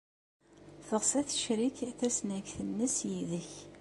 [0.87, 3.51] Teɣs ad tecrek tasnagt-nnes yid-k.